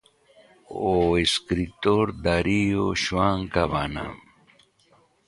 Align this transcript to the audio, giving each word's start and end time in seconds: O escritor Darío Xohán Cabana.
O 0.93 0.95
escritor 1.25 2.07
Darío 2.25 2.85
Xohán 3.03 3.41
Cabana. 3.55 4.07